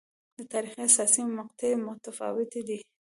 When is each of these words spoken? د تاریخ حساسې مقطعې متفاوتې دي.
د 0.37 0.39
تاریخ 0.51 0.73
حساسې 0.85 1.21
مقطعې 1.37 1.75
متفاوتې 1.85 2.61
دي. 2.67 2.79